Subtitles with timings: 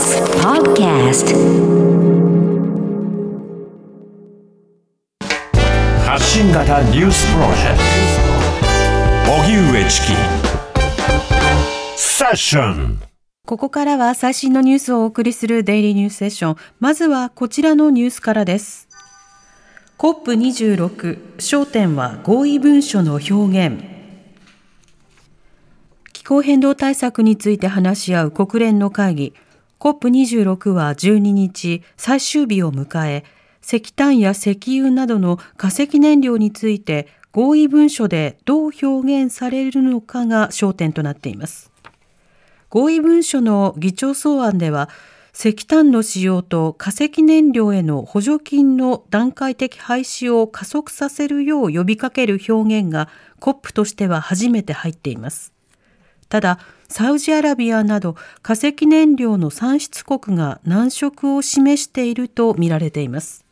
[0.00, 1.28] TBS Podcast
[6.06, 7.78] 発信型ニュースプロジェク
[9.26, 10.06] ト荻上チキ
[11.96, 12.98] セッション
[13.44, 16.56] ここからは最新のニュースをお送りするデイリーニュースセッション。
[16.78, 18.88] まずはこちらのニュースからです。
[19.98, 23.82] COP26 焦点は合意文書の表現。
[26.14, 29.34] 気候変動対策について話し合う国連の会議
[29.80, 33.24] COP26 は12日最終日を迎え
[33.62, 41.70] 石炭や石油などの化石燃料について合意文書でどう表現されるのかが焦点となっています。
[42.68, 44.88] 合意文書の議長草案では
[45.32, 53.08] 石炭の使用と化石燃料への補助金の段階的廃止を加速させるよう呼びかける表現が
[53.40, 55.52] COP としては初めて入っています。
[56.28, 56.58] ただ、
[56.90, 63.44] サウジアラビアなど化石燃料の産出国が難色を示しているとみられています。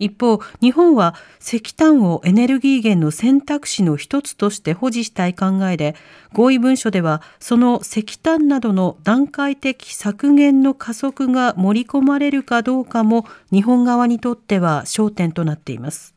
[0.00, 5.94] 一方、日本は石炭をエネルギー源の選択肢の一つとして保持したい考えで、
[6.32, 16.16] 合意文書ではその石炭などの段階的削減の加速が盛り込まれるかどうかも日本側にとっては焦点となっています。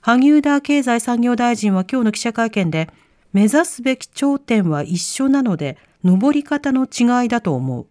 [0.00, 2.88] 萩生田経済産業大臣は今日の記者会見で、
[3.32, 7.86] 目指すべき頂点は一緒なので、登り方の違いだと思う。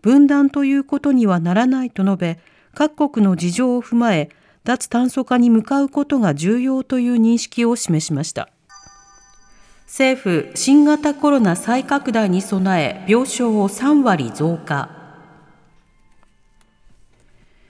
[0.00, 2.38] 分断ということにはならないと述べ、
[2.74, 4.30] 各国の事情を踏まえ、
[4.64, 8.48] 脱炭素化に向かうことが重要という認識を示しました。
[9.86, 14.88] 政府、新型コロナ再拡大に備え、病床を3割増加。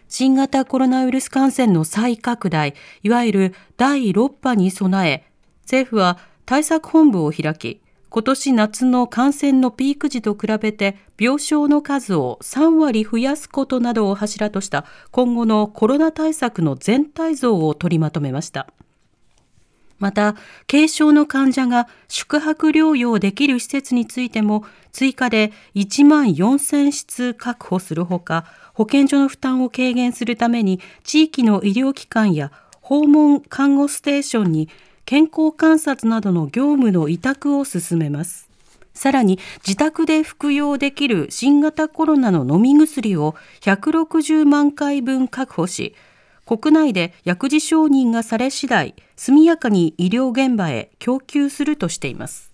[0.08, 5.24] 新型コロナウイルス感染の再拡大、いわゆる第6波に備え、
[5.62, 18.66] 政府は対策本部を開き、今年夏の感染のピーク時と比べて病床の数を3割増やすことなどを柱とした今後のコロナ対策の全体像を取りまとめました。
[19.98, 20.34] また、
[20.68, 28.44] 軽症の患者が宿泊療養できる施設についても追加で1万4000室確保するほか、
[28.74, 32.50] 保健所の負担を軽減するために地域の医療機関や
[32.80, 34.68] 訪問看護ステーションに
[35.04, 38.48] 健康観察などの業務の委託を進めます。
[38.94, 45.94] さらに自宅で服用できる新型コロナの飲み薬を160万回分確保し、
[46.44, 52.52] 国内で薬事承認がされ次第、速やかに医療現場へ供給するとしています。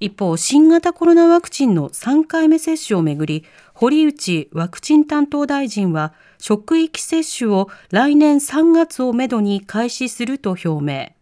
[0.00, 11.21] 一方、新型コロナワクチンの3回目接種をめぐり、堀内ワクチン担当大臣は、職域接種を来年3月をめどに開始すると表明。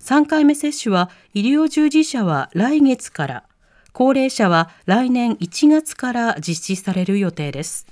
[0.00, 3.44] 3回目接種は医療従事者は来月から、
[3.92, 7.86] 高齢者は来年1月から実施される予定です。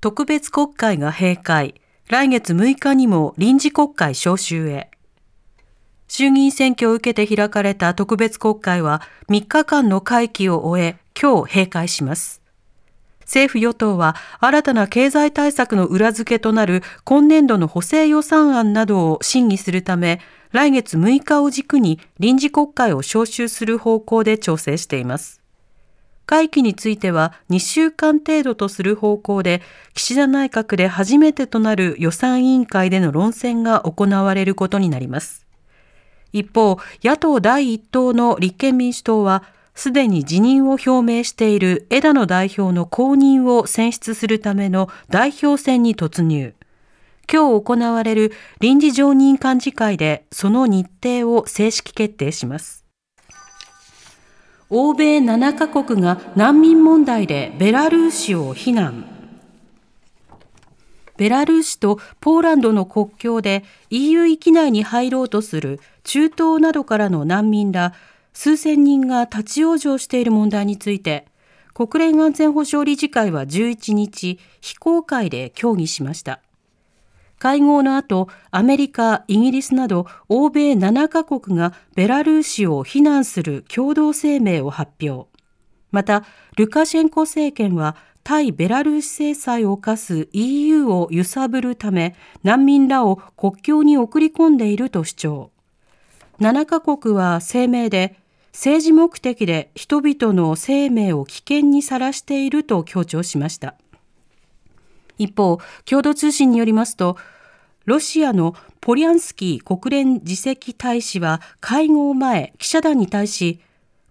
[0.00, 4.90] 特別国会が閉会、来月6日にも臨時国会召集へ。
[6.08, 12.43] 衆議院選挙を受けて開かれた特別国会は3日間の会期を終え、今日閉会します。
[13.24, 20.20] 政府与党は新たな経済対策の裏付けとなる今年度の補正予算案などを審議するため、
[20.52, 25.40] 来月6日を軸に臨時国会を召集する方向で調整しています。
[26.26, 29.62] 会期については2週間程度とする方向で、
[29.94, 35.46] 岸田内閣で初めてとなる予算委員会での論戦が行われることになります。
[36.32, 46.54] 一方、野党第一党の立憲民主党は、すでに辞任を表明している枝野代表の後任を選出するための代表選に突入。
[47.30, 52.84] 今日行われる臨時常任幹事会でその日程を正式決定します。
[54.70, 59.06] 欧米7カ国が難民問題でベラルーシを非難。
[61.16, 67.92] ベラルーシとポーランドの国境で EU 域内に入ろうとする中東などからの難民ら
[68.34, 71.26] 数千人が立ち往生している問題について、
[71.72, 76.40] 国連安全保障理事会は11日、非公開で協議しました。
[77.38, 85.28] 会合の後、アメリカ、イギリスなど欧米7カ国がベラルーシを非難する共同声明を発表。
[85.90, 86.24] また、
[86.56, 95.50] ルカシェンコ政権は対ベラルーシ制裁を課す EU を揺さぶるため難民らを国境に送り込んでいると主張。
[96.40, 98.16] 7カ国は声明で
[98.54, 103.74] 政治目的で人々の生命を危険にさらしていると強調しました。
[105.18, 107.18] 一方、共同通信によりますと、
[107.84, 113.60] ロシアのポリャンスキー国連次席大使は会合前、記者団に対し、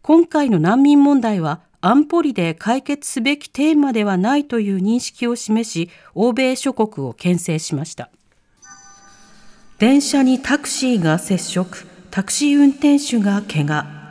[0.02, 8.10] 今回の難民問題は安保理で解決すべきテーマではないという認識を示し、欧米諸国を牽制しました。
[9.80, 14.03] 電車にタクシーが接触、タクシー運転手が怪我。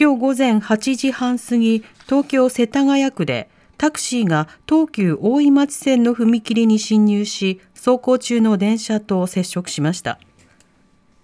[0.00, 10.20] 今日午前8時半過ぎ、東京世田谷区でタクシーが東急大井町線の踏切に進入し、走行中の電車と接触しました。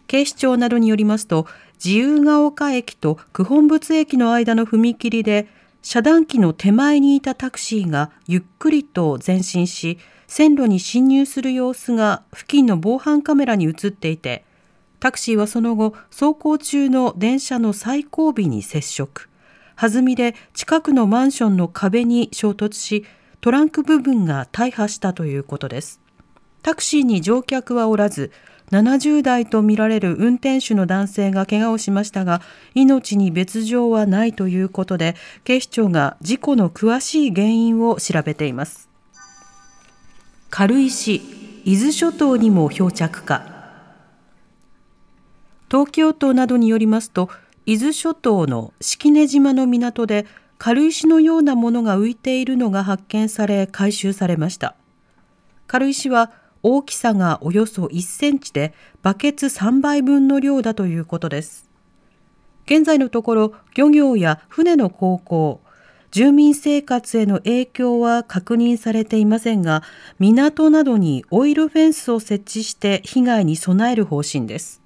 [0.08, 5.46] 警視庁などによりますと、自由が丘駅と九本仏駅の間の踏切で、
[5.80, 14.44] 遮断機の手前にいたタクシーがゆっくりと前進し、線路に進入する様子が付近の防犯カメラに映っていて、
[15.04, 19.28] タクシーはその後、走行中の電車の最後尾に接触。
[19.76, 23.04] 弾みで近くのマンションの壁に衝突し、
[23.42, 26.00] トランク部分が大破したということです。
[26.62, 28.32] タクシーに乗客はおらず、
[28.70, 32.40] 70代とみられる運転手の男性が怪我をしましたが、
[32.74, 38.88] 命に別状はないということで、警視庁が事故の詳しい原因を調べています。
[40.48, 41.16] 軽石、
[41.66, 43.53] 伊豆諸島にも漂着か。
[45.70, 47.30] 東京都などによりますと、
[47.66, 50.26] 伊豆諸島の式根島の港で
[50.58, 54.76] 軽石のようなものが浮いているのが発見され回収されました。
[55.66, 56.30] 軽石は
[56.62, 58.72] 大きさがおよそ1センチで
[59.02, 61.68] バケツ3杯分の量だということです。
[62.66, 65.60] 現在のところ漁業や船の航行、
[66.10, 69.82] 住民生活への影響は確認されていませんが、
[70.18, 74.83] 港などにオイルフェンスを設置して被害に備える方針です。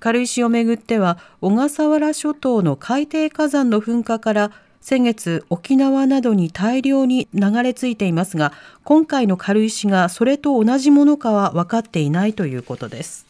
[0.00, 4.50] 軽石をめぐっては小笠原諸島の海底火山の噴火から
[4.80, 8.52] 先月沖縄などに大量に流れ着いていますが
[8.82, 13.26] 今回の軽石がそれと同じものかは分かっていないということです。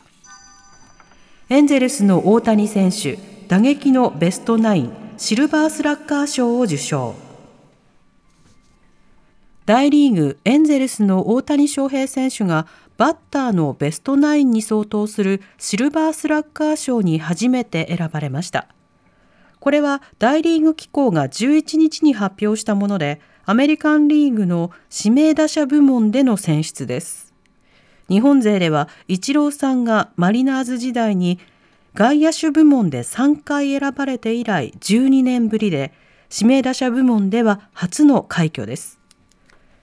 [1.48, 3.18] エンゼルスの大谷選手
[3.48, 7.29] 打撃のベストナインシルバースラッガー賞を受賞。
[9.70, 18.66] 大リーグエンゼルスの大谷翔平選手がバッターのベストナインに相当するシルバースラッガー賞に初めて選ばれました。
[19.60, 27.32] これは大リーグ機構が11日に発表したもので、アメリカンリーグの指名打者部門での選出です。
[28.08, 31.38] 日本勢ではイチローさんがマリナーズ時代に
[31.94, 35.92] 外野手部門で3回選ばれて以来12年ぶりで、
[36.28, 38.99] 指名打者部門では初の快挙です。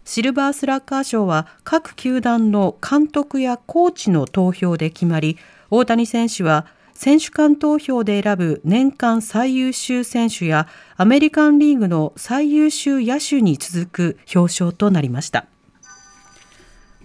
[0.07, 5.37] シルバースラッガー賞は各球団の監督やコーチの投票で決まり、
[5.69, 15.45] 大谷選手は選手間投票で選ぶ年間最優秀選手やアメリカンリーグの最優秀野手に続く表彰となりました。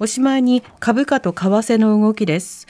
[0.02, 2.66] おしまいに株価と為替の動きです。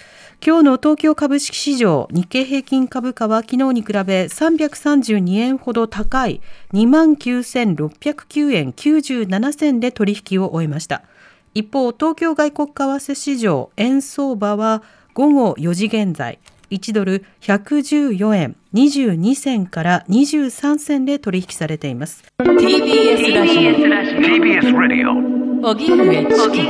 [0.46, 6.42] 今日の東京株式市場日経平均株価は昨日に比べ332円ほど高い
[6.74, 11.04] 29,609円97銭で取引を終えました。
[11.54, 14.82] 一方、東京外国為替市場円相場は
[15.14, 16.38] 午後4時現在
[16.70, 23.58] 1ドル114円22銭から23銭で取引されています TBS ラジ
[25.38, 26.60] オ TBS ラジ